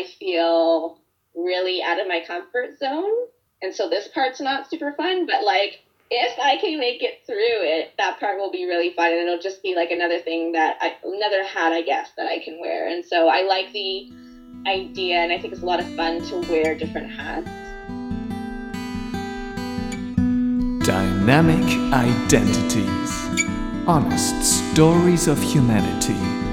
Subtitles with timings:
[0.00, 0.98] I feel
[1.34, 3.10] really out of my comfort zone.
[3.62, 5.80] And so this part's not super fun, but like
[6.10, 9.38] if I can make it through it, that part will be really fun, and it'll
[9.38, 12.88] just be like another thing that I, another hat, I guess, that I can wear.
[12.88, 14.10] And so I like the
[14.66, 17.50] idea, and I think it's a lot of fun to wear different hats.
[20.84, 23.46] Dynamic identities,
[23.86, 26.49] honest stories of humanity.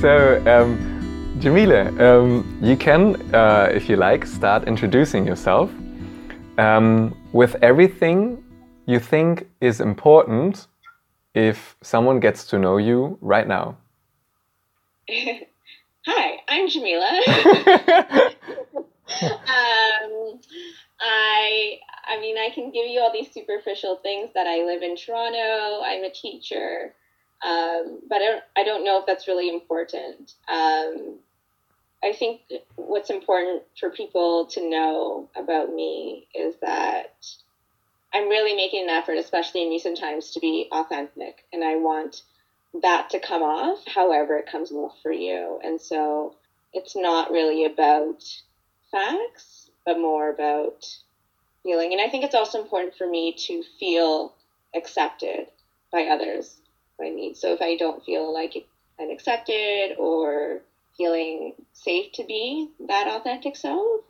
[0.00, 5.70] So, um, Jamila, um, you can, uh, if you like, start introducing yourself
[6.56, 8.42] um, with everything
[8.86, 10.68] you think is important
[11.34, 13.76] if someone gets to know you right now.
[15.10, 17.20] Hi, I'm Jamila.
[19.20, 20.40] um,
[20.98, 24.96] I, I mean, I can give you all these superficial things that I live in
[24.96, 25.82] Toronto.
[25.84, 26.94] I'm a teacher.
[27.42, 30.34] Um, but I don't, I don't know if that's really important.
[30.48, 31.18] Um,
[32.02, 32.40] I think
[32.76, 37.14] what's important for people to know about me is that
[38.12, 41.44] I'm really making an effort, especially in recent times, to be authentic.
[41.52, 42.22] And I want
[42.82, 45.60] that to come off however it comes off for you.
[45.62, 46.34] And so
[46.72, 48.22] it's not really about
[48.90, 50.86] facts, but more about
[51.62, 51.92] feeling.
[51.92, 54.34] And I think it's also important for me to feel
[54.74, 55.46] accepted
[55.92, 56.59] by others.
[57.02, 57.36] I need.
[57.36, 58.66] So if I don't feel like
[58.98, 60.60] I'm accepted or
[60.96, 64.02] feeling safe to be that authentic self,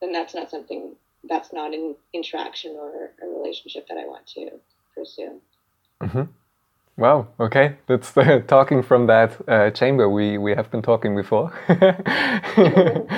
[0.00, 0.94] then that's not something
[1.28, 4.50] that's not an interaction or a relationship that I want to
[4.94, 5.40] pursue.
[6.00, 6.22] Mm-hmm.
[6.96, 7.28] Wow.
[7.40, 11.52] Okay, that's uh, talking from that uh, chamber we we have been talking before.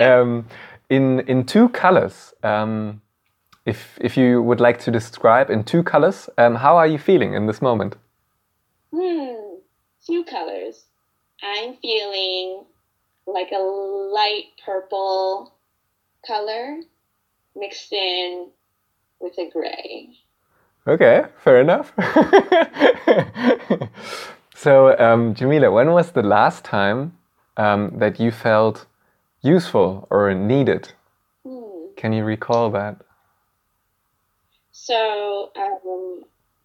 [0.00, 0.46] um,
[0.90, 2.34] in in two colors.
[2.42, 3.00] Um,
[3.64, 7.34] if if you would like to describe in two colors, um, how are you feeling
[7.34, 7.96] in this moment?
[8.94, 9.60] Hmm,
[10.06, 10.84] two colors.
[11.42, 12.64] I'm feeling
[13.26, 15.54] like a light purple
[16.26, 16.80] color
[17.56, 18.50] mixed in
[19.20, 20.10] with a gray.
[20.86, 21.92] Okay, fair enough.
[24.54, 27.16] so, um, Jamila, when was the last time
[27.56, 28.86] um, that you felt
[29.42, 30.92] useful or needed?
[31.46, 31.94] Hmm.
[31.96, 32.96] Can you recall that?
[34.72, 36.24] So, um,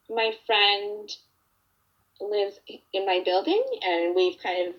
[0.10, 1.10] my friend
[2.22, 2.60] lives
[2.94, 4.76] in my building, and we've kind of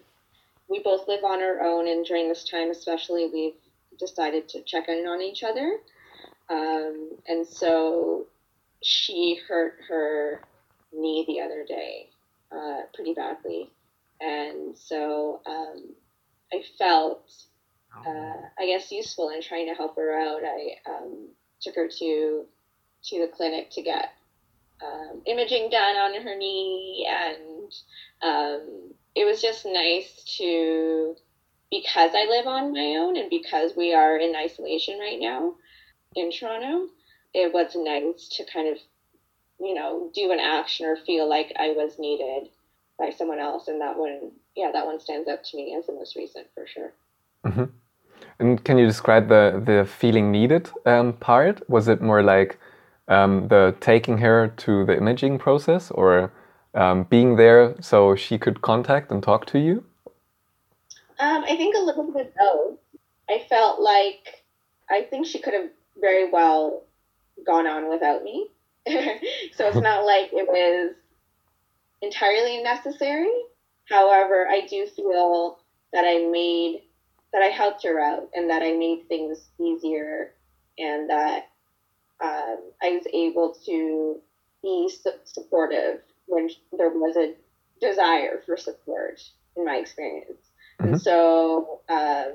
[0.69, 1.89] we both live on our own.
[1.89, 3.55] And during this time, especially, we've
[3.99, 5.79] decided to check in on each other.
[6.51, 8.27] Um, and so
[8.83, 10.43] she hurt her
[10.93, 12.09] knee the other day
[12.53, 13.71] uh, pretty badly,
[14.21, 15.95] and so um,
[16.53, 17.31] I felt,
[17.95, 20.43] uh, I guess, useful in trying to help her out.
[20.45, 21.29] I um,
[21.61, 22.47] took her to
[23.05, 24.13] to the clinic to get
[24.85, 27.73] um, imaging done on her knee, and
[28.23, 31.17] um, it was just nice to
[31.71, 35.55] because I live on my own and because we are in isolation right now
[36.15, 36.89] in Toronto.
[37.35, 38.79] It was nice to kind of
[39.61, 42.49] you know do an action or feel like I was needed
[42.99, 45.93] by someone else, and that one, yeah, that one stands out to me as the
[45.93, 46.93] most recent for sure.
[47.47, 47.65] Mm-hmm.
[48.41, 51.69] And can you describe the the feeling needed um, part?
[51.69, 52.59] Was it more like
[53.09, 56.33] um, the taking her to the imaging process or
[56.75, 59.85] um, being there so she could contact and talk to you?
[61.21, 62.79] Um, I think a little bit both.
[63.29, 64.45] I felt like
[64.91, 65.71] I think she could have
[66.01, 66.85] very well
[67.47, 68.49] gone on without me.
[68.87, 70.95] so it's not like it was
[72.01, 73.31] entirely necessary.
[73.89, 75.59] However, I do feel
[75.93, 76.83] that I made
[77.33, 80.33] that I helped her out and that I made things easier
[80.79, 81.49] and that
[82.21, 84.21] um, I was able to
[84.63, 87.35] be su- supportive when there was a
[87.81, 89.23] desire for support
[89.57, 90.51] in my experience.
[90.81, 90.95] Mm-hmm.
[90.95, 92.33] And so, um,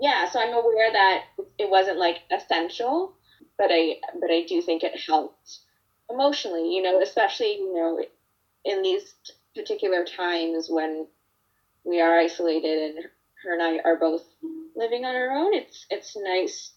[0.00, 1.24] yeah, so I'm aware that
[1.58, 3.14] it wasn't like essential,
[3.58, 5.58] but I but I do think it helped
[6.10, 6.74] emotionally.
[6.74, 8.02] You know, especially you know
[8.64, 9.14] in these
[9.54, 11.06] particular times when
[11.84, 13.04] we are isolated and
[13.44, 14.24] her and I are both
[14.74, 15.54] living on our own.
[15.54, 16.72] It's it's nice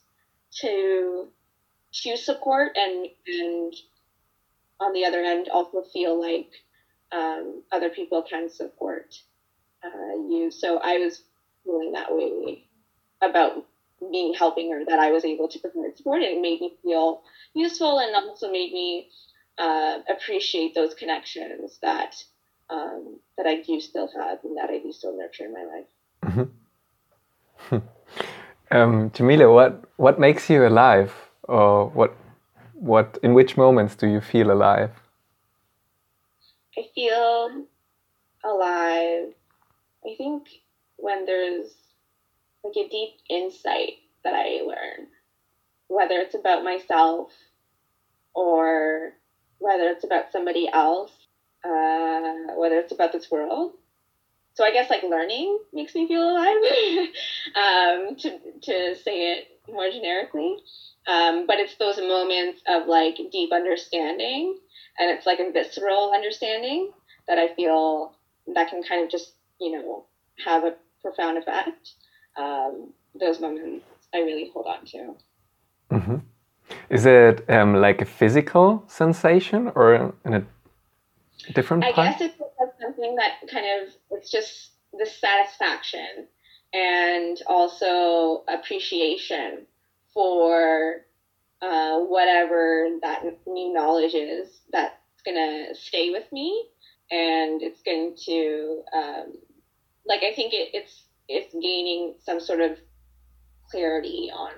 [0.62, 1.27] to
[1.94, 3.74] to support and and
[4.80, 6.51] on the other end also feel like
[7.12, 9.16] um, other people can support
[9.84, 10.51] uh, you.
[10.51, 11.24] So I was
[11.63, 12.66] feeling that way
[13.22, 13.66] about
[14.01, 17.24] me helping her that I was able to provide support and it made me feel
[17.54, 19.10] useful and also made me
[19.57, 22.16] uh, appreciate those connections that
[22.69, 26.50] um, that I do still have and that I do still nurture in my life.
[27.72, 27.78] Mm-hmm.
[28.72, 31.13] um, Jamila, what what makes you alive,
[31.47, 32.15] or what
[32.73, 34.91] what in which moments do you feel alive?
[36.77, 37.65] I feel
[38.44, 39.33] alive.
[40.05, 40.47] I think
[40.97, 41.73] when there's
[42.63, 45.07] like a deep insight that I learn,
[45.88, 47.31] whether it's about myself
[48.33, 49.13] or
[49.59, 51.11] whether it's about somebody else,
[51.63, 53.73] uh, whether it's about this world.
[54.53, 57.09] So I guess like learning makes me feel alive,
[57.55, 60.57] um, to, to say it more generically.
[61.07, 64.57] Um, but it's those moments of like deep understanding
[64.99, 66.91] and it's like a visceral understanding
[67.27, 68.13] that I feel
[68.53, 70.05] that can kind of just, you know,
[70.43, 71.93] have a profound effect.
[72.37, 75.15] Um, those moments I really hold on to.
[75.91, 76.15] Mm-hmm.
[76.89, 80.43] Is it um, like a physical sensation or in a
[81.53, 82.19] different I part?
[82.19, 82.37] guess it's
[82.81, 86.27] something that kind of, it's just the satisfaction
[86.73, 89.65] and also appreciation
[90.13, 91.05] for
[91.61, 94.93] uh, whatever that new knowledge is that's
[95.25, 96.67] going to stay with me
[97.09, 99.33] and it's going to um,
[100.05, 102.77] like i think it, it's it's gaining some sort of
[103.69, 104.51] clarity on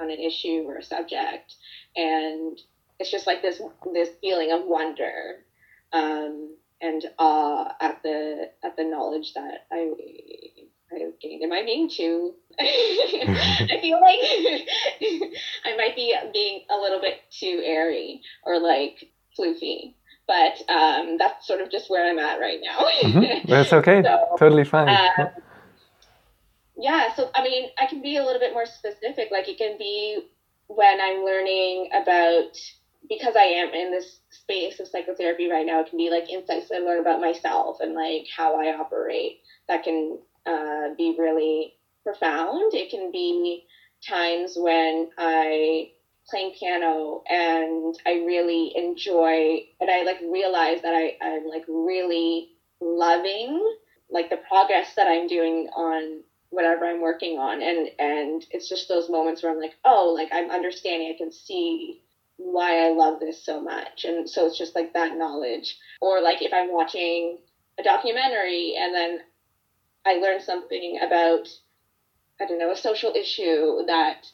[0.00, 1.54] on an issue or a subject.
[1.96, 2.58] And
[2.98, 3.60] it's just like this
[3.92, 5.44] this feeling of wonder
[5.92, 9.90] um, and awe at the at the knowledge that i
[10.94, 11.42] I've gained.
[11.42, 12.34] Am I being too?
[12.60, 14.18] I feel like
[15.64, 19.94] I might be being a little bit too airy or like floofy,
[20.26, 22.86] but um, that's sort of just where I'm at right now.
[23.02, 23.50] mm-hmm.
[23.50, 24.02] That's okay.
[24.02, 24.88] So, totally fine.
[24.88, 25.28] Um,
[26.76, 29.28] yeah, so I mean, I can be a little bit more specific.
[29.30, 30.28] Like it can be
[30.66, 32.56] when I'm learning about
[33.08, 35.80] because I am in this space of psychotherapy right now.
[35.80, 39.40] It can be like insights I learn about myself and like how I operate.
[39.68, 41.74] That can uh, be really
[42.04, 42.74] profound.
[42.74, 43.64] It can be
[44.06, 45.90] times when I
[46.28, 52.48] playing piano and I really enjoy and I like realize that I, I'm like really
[52.80, 53.60] loving
[54.10, 58.88] like the progress that I'm doing on whatever I'm working on and and it's just
[58.88, 62.02] those moments where I'm like, oh, like I'm understanding, I can see
[62.36, 64.04] why I love this so much.
[64.04, 65.76] And so it's just like that knowledge.
[66.00, 67.38] Or like if I'm watching
[67.78, 69.18] a documentary and then
[70.04, 71.48] I learned something about,
[72.40, 74.26] I don't know, a social issue that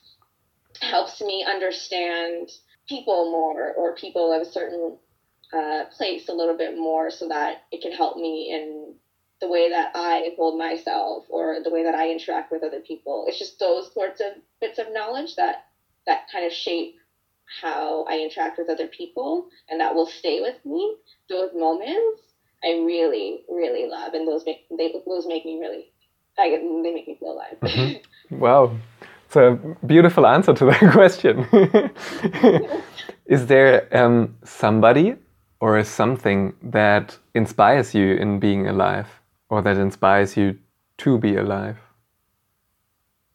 [0.80, 2.50] helps me understand
[2.88, 4.96] people more or people of a certain
[5.52, 8.94] uh, place a little bit more so that it can help me in
[9.40, 13.24] the way that I hold myself or the way that I interact with other people.
[13.28, 15.66] It's just those sorts of bits of knowledge that
[16.06, 16.96] that kind of shape
[17.62, 20.96] how I interact with other people and that will stay with me.
[21.28, 22.22] Those moments
[22.64, 25.92] I really, really love, and those make they those make me really,
[26.38, 27.56] I, they make me feel alive.
[27.62, 27.98] Mm-hmm.
[28.30, 28.76] Wow,
[29.24, 31.46] it's a beautiful answer to that question.
[33.26, 35.16] Is there um, somebody
[35.60, 39.08] or something that inspires you in being alive,
[39.48, 40.58] or that inspires you
[40.98, 41.78] to be alive?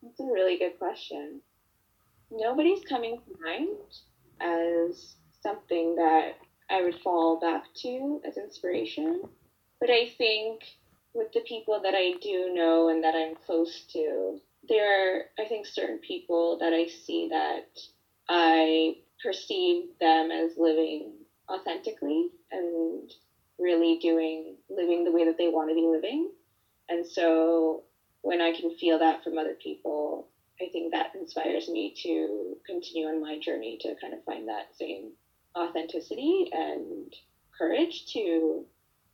[0.04, 1.42] That's a really good question.
[2.30, 3.78] Nobody's coming to mind
[4.42, 6.36] as something that
[6.74, 9.22] I would fall back to as inspiration.
[9.80, 10.64] But I think
[11.14, 15.48] with the people that I do know and that I'm close to, there are, I
[15.48, 17.68] think, certain people that I see that
[18.28, 21.12] I perceive them as living
[21.48, 23.12] authentically and
[23.60, 26.32] really doing, living the way that they want to be living.
[26.90, 27.84] And so
[28.22, 30.28] when I can feel that from other people,
[30.60, 34.76] I think that inspires me to continue on my journey to kind of find that
[34.76, 35.12] same
[35.58, 37.14] authenticity and
[37.58, 38.66] courage to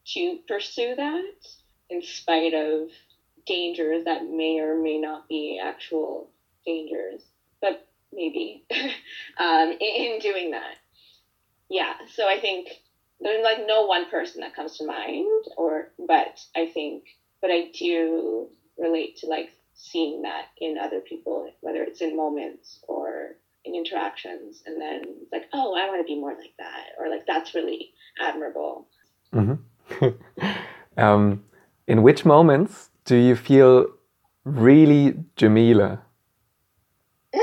[0.06, 1.34] to pursue that
[1.90, 2.90] in spite of
[3.46, 6.30] dangers that may or may not be actual
[6.66, 7.24] dangers
[7.62, 8.64] but maybe
[9.38, 10.76] um, in, in doing that.
[11.70, 12.68] Yeah so i think
[13.22, 17.04] there's like no one person that comes to mind or but i think
[17.42, 22.80] but i do relate to like seeing that in other people whether it's in moments
[22.88, 26.88] or in interactions and then it's like oh i want to be more like that
[27.00, 28.88] or like that's really admirable.
[29.34, 30.08] Mm-hmm.
[30.98, 31.44] um,
[31.88, 33.88] in which moments do you feel
[34.44, 36.02] really jamila?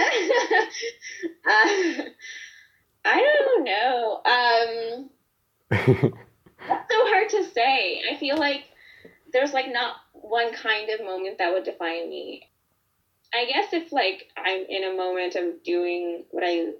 [1.48, 2.02] Uh,
[3.04, 4.20] i don't know.
[4.24, 5.10] Um,
[5.70, 8.02] that's so hard to say.
[8.10, 8.64] I feel like
[9.32, 12.48] there's like not one kind of moment that would define me
[13.34, 16.72] I guess if like I'm in a moment of doing what I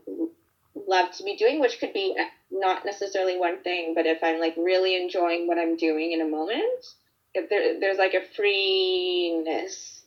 [0.75, 4.41] love to be doing, which could be uh, not necessarily one thing, but if I'm
[4.41, 6.87] like really enjoying what I'm doing in a moment,
[7.35, 10.03] if there, there's like a freeness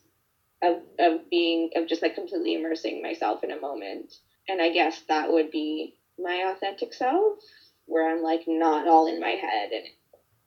[0.62, 4.16] of, of being, of just like completely immersing myself in a moment.
[4.48, 7.40] And I guess that would be my authentic self,
[7.86, 9.86] where I'm like not all in my head and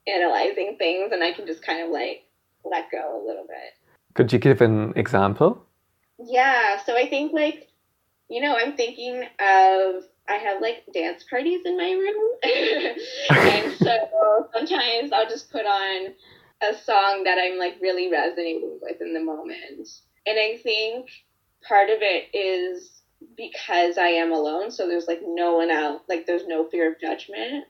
[0.07, 2.25] analyzing things and I can just kind of like
[2.65, 3.73] let go a little bit.
[4.13, 5.65] Could you give an example?
[6.25, 7.69] Yeah, so I think like,
[8.29, 12.31] you know, I'm thinking of I have like dance parties in my room.
[13.29, 16.13] and so sometimes I'll just put on
[16.61, 19.89] a song that I'm like really resonating with in the moment.
[20.25, 21.09] And I think
[21.67, 23.01] part of it is
[23.35, 27.01] because I am alone, so there's like no one out, like there's no fear of
[27.01, 27.65] judgment.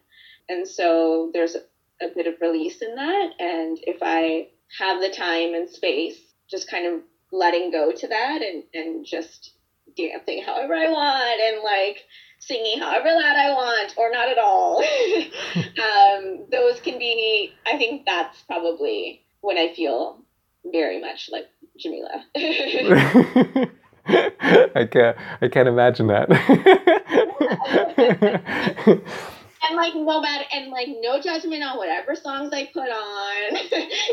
[0.48, 3.30] And so there's a bit of release in that.
[3.40, 6.20] And if I have the time and space,
[6.50, 7.02] just kind of
[7.34, 9.52] letting go to that and, and just
[9.98, 12.06] dancing however I want and like
[12.40, 14.84] singing however loud I want or not at all.
[15.84, 20.20] um, those can be, I think that's probably when I feel
[20.72, 22.24] very much like Jamila.
[24.06, 26.30] I can't, I can't imagine that.
[29.66, 33.56] and like no matter and like no judgment on whatever songs I put on.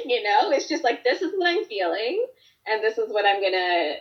[0.07, 2.25] you know, it's just like this is what I'm feeling
[2.67, 3.95] and this is what I'm gonna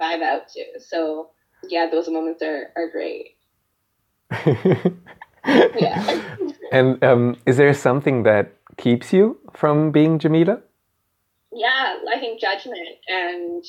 [0.00, 0.80] vibe out to.
[0.80, 1.30] So
[1.68, 3.36] yeah, those moments are, are great.
[5.76, 6.22] yeah.
[6.72, 10.60] And um, is there something that keeps you from being Jamila?
[11.52, 13.64] Yeah, I think judgment and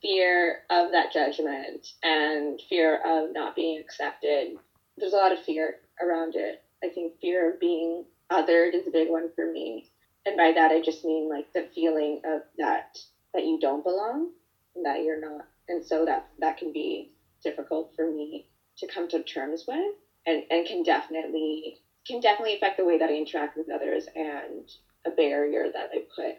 [0.00, 4.56] fear of that judgment and fear of not being accepted.
[4.96, 6.62] There's a lot of fear around it.
[6.82, 9.90] I think fear of being othered is a big one for me.
[10.26, 12.98] And by that I just mean like the feeling of that
[13.34, 14.30] that you don't belong
[14.74, 15.46] and that you're not.
[15.68, 19.94] And so that that can be difficult for me to come to terms with
[20.26, 24.68] and, and can definitely can definitely affect the way that I interact with others and
[25.06, 26.36] a barrier that I put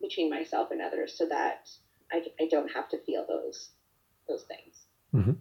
[0.00, 1.68] between myself and others so that
[2.10, 3.70] I, I don't have to feel those
[4.28, 4.86] those things.
[5.14, 5.32] Mm-hmm.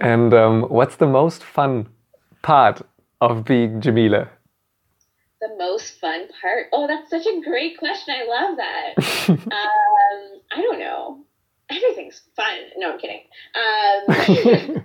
[0.00, 1.88] And um, what's the most fun
[2.42, 2.82] part
[3.20, 4.28] of being Jamila?
[6.44, 6.66] Part?
[6.74, 8.14] Oh, that's such a great question.
[8.14, 8.94] I love that.
[9.30, 9.40] um,
[10.52, 11.24] I don't know.
[11.70, 12.58] Everything's fun.
[12.76, 13.22] No, I'm kidding.
[13.54, 14.82] Um,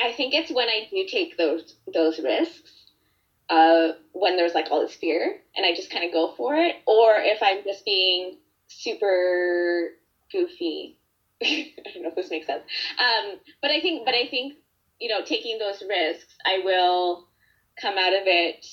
[0.00, 2.72] I think it's when I do take those those risks.
[3.50, 6.76] Uh, when there's like all this fear, and I just kind of go for it,
[6.86, 9.90] or if I'm just being super
[10.32, 10.98] goofy.
[11.42, 12.62] I don't know if this makes sense.
[12.98, 14.54] Um, but I think, but I think,
[14.98, 17.28] you know, taking those risks, I will
[17.80, 18.66] come out of it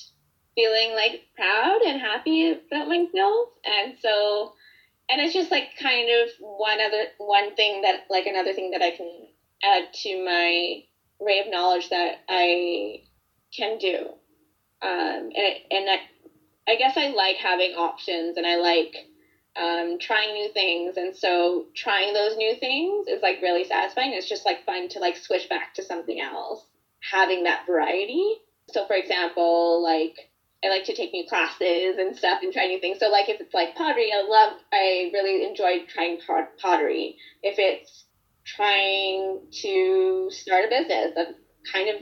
[0.55, 3.49] feeling like proud and happy about myself.
[3.65, 4.53] And so,
[5.09, 8.81] and it's just like kind of one other, one thing that, like another thing that
[8.81, 9.27] I can
[9.63, 10.83] add to my
[11.19, 13.03] ray of knowledge that I
[13.55, 13.97] can do.
[14.81, 15.97] Um, and, and I,
[16.67, 18.95] I guess I like having options and I like,
[19.55, 20.97] um, trying new things.
[20.97, 24.13] And so trying those new things is like really satisfying.
[24.13, 26.65] It's just like fun to like switch back to something else,
[26.99, 28.37] having that variety.
[28.69, 30.15] So for example, like
[30.63, 32.99] I like to take new classes and stuff and try new things.
[32.99, 36.19] So like if it's like pottery, I love, I really enjoy trying
[36.61, 37.17] pottery.
[37.41, 38.05] If it's
[38.45, 41.35] trying to start a business, I'm
[41.71, 42.01] kind of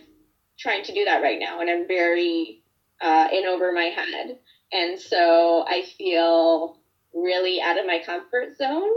[0.60, 2.62] trying to do that right now, and I'm very
[3.02, 4.38] uh, in over my head.
[4.72, 6.78] And so I feel
[7.14, 8.92] really out of my comfort zone.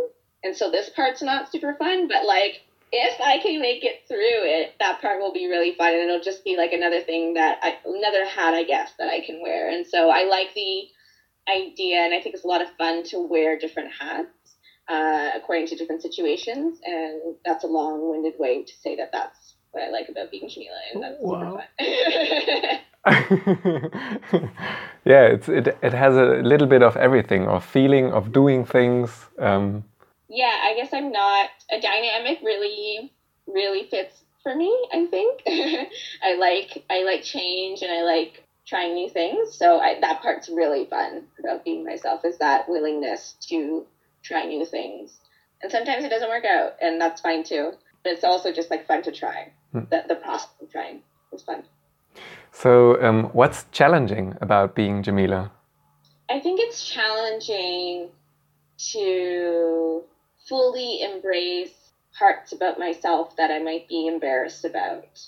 [0.44, 2.60] And so this part's not super fun, but like
[2.94, 6.20] if I can make it through it, that part will be really fun and it'll
[6.20, 9.68] just be like another thing that I, another hat, I guess, that I can wear.
[9.68, 10.84] And so I like the
[11.48, 14.28] idea and I think it's a lot of fun to wear different hats
[14.88, 16.78] uh, according to different situations.
[16.84, 20.48] And that's a long winded way to say that that's what I like about being
[20.48, 21.60] Jamila and that's wow.
[21.80, 21.96] super
[22.70, 22.78] fun.
[25.04, 29.26] yeah, it's it it has a little bit of everything, of feeling, of doing things.
[29.38, 29.84] Um,
[30.34, 32.40] yeah, I guess I'm not a dynamic.
[32.42, 33.12] Really,
[33.46, 34.70] really fits for me.
[34.92, 35.42] I think
[36.22, 39.56] I like I like change and I like trying new things.
[39.56, 43.86] So I, that part's really fun about being myself is that willingness to
[44.22, 45.18] try new things.
[45.62, 47.72] And sometimes it doesn't work out, and that's fine too.
[48.02, 49.52] But it's also just like fun to try.
[49.72, 49.84] Hmm.
[49.90, 51.00] The, the process of trying
[51.32, 51.62] is fun.
[52.52, 55.52] So, um, what's challenging about being Jamila?
[56.30, 58.10] I think it's challenging
[58.92, 60.04] to
[60.48, 65.20] fully embrace parts about myself that I might be embarrassed about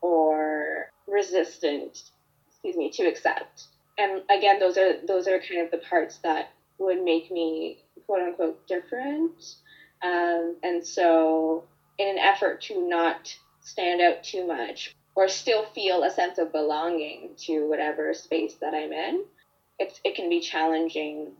[0.00, 2.02] or resistant,
[2.48, 3.66] excuse me, to accept.
[3.98, 8.22] And again, those are those are kind of the parts that would make me quote
[8.22, 9.56] unquote different.
[10.02, 11.64] Um, and so,
[11.98, 16.52] in an effort to not stand out too much or still feel a sense of
[16.52, 19.24] belonging to whatever space that I'm in,
[19.78, 21.32] it's, it can be challenging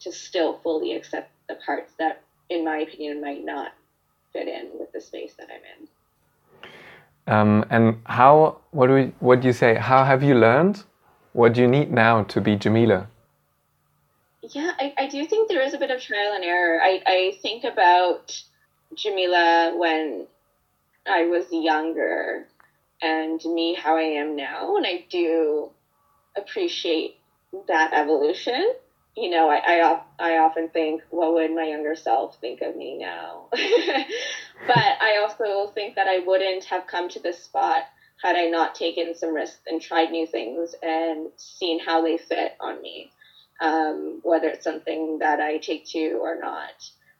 [0.00, 3.72] to still fully accept the parts that, in my opinion, might not
[4.32, 5.88] fit in with the space that I'm in.
[7.32, 8.58] Um, and how?
[8.72, 9.76] What do we, What do you say?
[9.76, 10.82] How have you learned?
[11.32, 13.06] What do you need now to be Jamila?
[14.42, 16.80] Yeah, I, I do think there is a bit of trial and error.
[16.82, 18.42] I, I think about
[18.94, 20.26] Jamila when
[21.06, 22.46] I was younger
[23.00, 25.70] and me how I am now, and I do
[26.36, 27.16] appreciate
[27.68, 28.72] that evolution.
[29.20, 32.96] You know, I, I, I often think, what would my younger self think of me
[32.96, 33.48] now?
[33.52, 37.82] but I also think that I wouldn't have come to this spot
[38.22, 42.52] had I not taken some risks and tried new things and seen how they fit
[42.60, 43.10] on me,
[43.60, 46.72] um, whether it's something that I take to or not.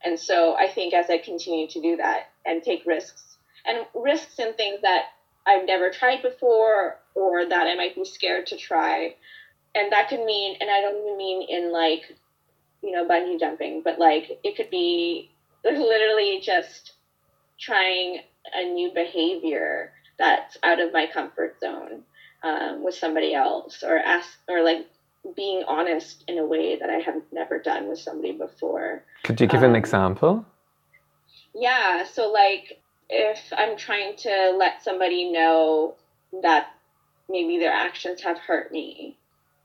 [0.03, 4.39] And so I think as I continue to do that and take risks, and risks
[4.39, 5.05] in things that
[5.47, 9.17] I've never tried before or that I might be scared to try.
[9.75, 12.03] And that could mean, and I don't even mean in like,
[12.83, 15.31] you know, bungee jumping, but like it could be
[15.65, 16.93] literally just
[17.59, 18.21] trying
[18.55, 22.03] a new behavior that's out of my comfort zone
[22.43, 24.87] um, with somebody else or ask or like
[25.37, 29.05] being honest in a way that I have never done with somebody before.
[29.25, 30.45] Could you give um, an example?
[31.55, 35.95] Yeah, so like if I'm trying to let somebody know
[36.43, 36.69] that
[37.29, 39.17] maybe their actions have hurt me,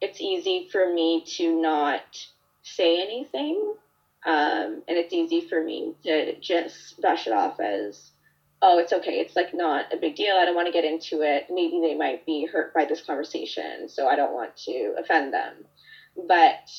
[0.02, 2.28] it's easy for me to not
[2.64, 3.76] say anything.
[4.26, 8.10] Um, and it's easy for me to just brush it off as,
[8.62, 9.20] oh, it's okay.
[9.20, 10.36] It's like not a big deal.
[10.36, 11.46] I don't want to get into it.
[11.50, 15.54] Maybe they might be hurt by this conversation, so I don't want to offend them.
[16.28, 16.72] But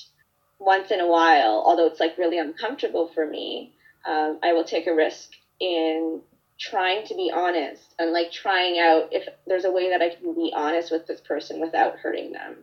[0.58, 3.73] once in a while, although it's like really uncomfortable for me,
[4.06, 5.30] um, I will take a risk
[5.61, 6.20] in
[6.58, 10.35] trying to be honest and like trying out if there's a way that I can
[10.35, 12.56] be honest with this person without hurting them.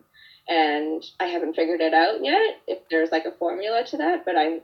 [0.47, 4.35] And I haven't figured it out yet if there's like a formula to that, but
[4.35, 4.61] I'm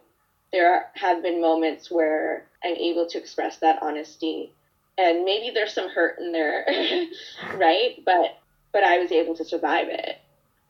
[0.51, 4.51] there have been moments where I'm able to express that honesty
[4.99, 6.65] and maybe there's some hurt in there,
[7.55, 8.03] right?
[8.03, 8.37] But
[8.71, 10.17] but I was able to survive it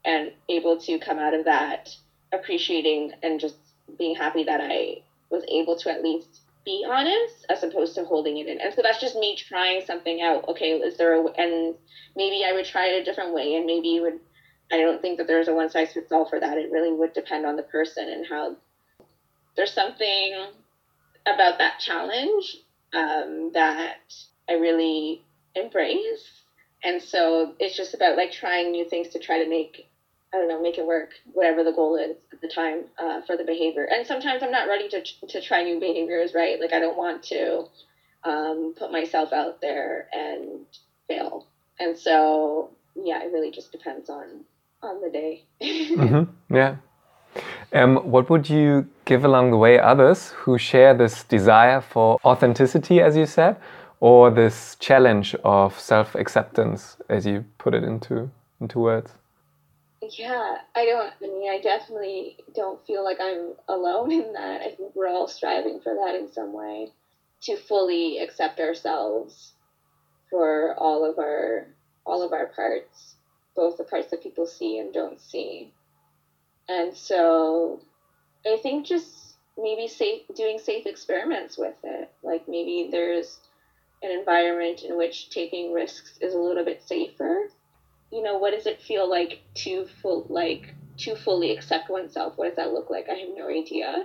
[0.05, 1.89] and able to come out of that
[2.31, 3.55] appreciating and just
[3.97, 8.37] being happy that I was able to at least be honest as opposed to holding
[8.37, 8.61] it in.
[8.61, 10.47] And so that's just me trying something out.
[10.49, 11.75] Okay, is there a, and
[12.15, 14.19] maybe I would try it a different way and maybe you would,
[14.71, 16.57] I don't think that there's a one size fits all for that.
[16.57, 18.55] It really would depend on the person and how
[19.55, 20.51] there's something
[21.25, 22.57] about that challenge
[22.93, 23.97] um, that
[24.47, 25.21] I really
[25.55, 26.43] embrace.
[26.83, 29.85] And so it's just about like trying new things to try to make
[30.31, 33.35] I don't know, make it work, whatever the goal is at the time uh, for
[33.35, 33.83] the behavior.
[33.85, 36.59] And sometimes I'm not ready to, to try new behaviors, right?
[36.59, 37.63] Like I don't want to
[38.23, 40.65] um, put myself out there and
[41.07, 41.47] fail.
[41.79, 44.45] And so, yeah, it really just depends on
[44.81, 45.45] on the day.
[45.61, 46.55] mm-hmm.
[46.55, 46.77] Yeah.
[47.73, 52.99] Um, what would you give along the way others who share this desire for authenticity,
[53.01, 53.57] as you said,
[53.99, 59.13] or this challenge of self acceptance, as you put it into into words?
[60.01, 61.13] Yeah, I don't.
[61.21, 64.61] I mean, I definitely don't feel like I'm alone in that.
[64.61, 66.91] I think we're all striving for that in some way
[67.41, 69.53] to fully accept ourselves
[70.29, 71.67] for all of our
[72.05, 73.15] all of our parts,
[73.55, 75.71] both the parts that people see and don't see.
[76.67, 77.79] And so,
[78.45, 82.09] I think just maybe safe doing safe experiments with it.
[82.23, 83.39] Like maybe there's
[84.01, 87.47] an environment in which taking risks is a little bit safer
[88.11, 92.33] you know, what does it feel like to full like to fully accept oneself?
[92.35, 93.07] What does that look like?
[93.09, 94.03] I have no idea.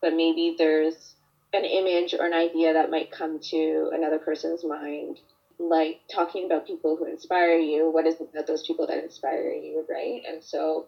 [0.00, 1.14] But maybe there's
[1.52, 5.20] an image or an idea that might come to another person's mind,
[5.58, 7.90] like talking about people who inspire you.
[7.90, 10.22] What is it about those people that inspire you, right?
[10.28, 10.86] And so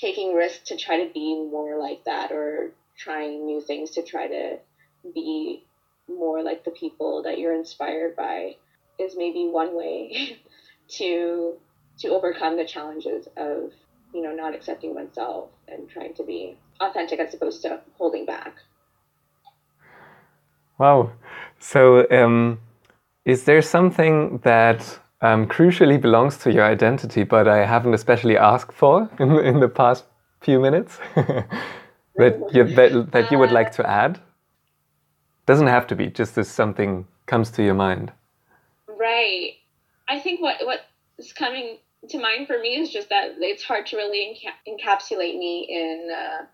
[0.00, 4.28] taking risks to try to be more like that or trying new things to try
[4.28, 4.58] to
[5.14, 5.64] be
[6.08, 8.56] more like the people that you're inspired by
[8.98, 10.38] is maybe one way
[10.88, 11.54] to
[11.98, 13.72] to overcome the challenges of
[14.14, 18.56] you know not accepting oneself and trying to be authentic as opposed to holding back
[20.78, 21.12] wow
[21.58, 22.58] so um,
[23.28, 24.80] is there something that
[25.20, 29.68] um, crucially belongs to your identity but i haven't especially asked for in, in the
[29.68, 30.04] past
[30.40, 30.98] few minutes?
[32.18, 34.20] That you, that, that you would like to add?
[35.46, 38.12] Doesn't have to be just as something comes to your mind.
[38.88, 39.52] Right.
[40.08, 40.80] I think what what
[41.18, 45.38] is coming to mind for me is just that it's hard to really enca- encapsulate
[45.38, 46.46] me in uh,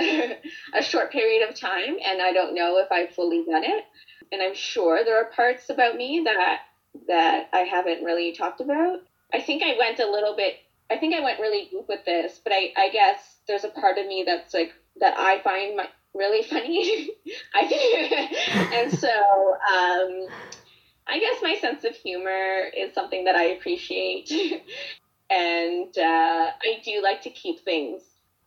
[0.74, 3.84] a short period of time, and I don't know if I've fully done it.
[4.32, 6.60] And I'm sure there are parts about me that
[7.08, 9.00] that I haven't really talked about.
[9.32, 10.56] I think I went a little bit.
[10.90, 13.98] I think I went really deep with this, but I, I guess there's a part
[13.98, 17.10] of me that's like that I find my, really funny.
[17.54, 20.26] I and so um,
[21.06, 24.30] I guess my sense of humor is something that I appreciate,
[25.30, 28.02] and uh, I do like to keep things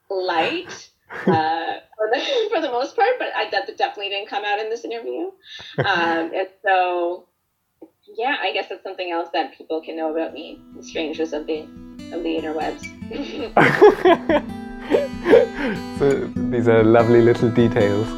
[0.10, 0.90] light.
[1.28, 4.70] Uh, for, the, for the most part, but I, that definitely didn't come out in
[4.70, 5.32] this interview.
[5.78, 7.28] Um, and so,
[8.18, 11.48] yeah, I guess that's something else that people can know about me, the strangeness of
[11.48, 11.62] the
[12.12, 12.84] of the interwebs.
[16.00, 16.10] so
[16.50, 18.08] these are lovely little details.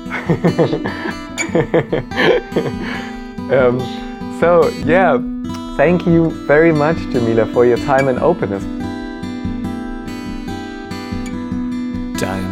[3.51, 3.79] um,
[4.39, 5.17] so yeah,
[5.77, 8.63] thank you very much, Jamila, for your time and openness.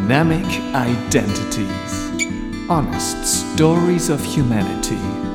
[0.05, 5.32] Dynamic Identities Honest Stories of Humanity.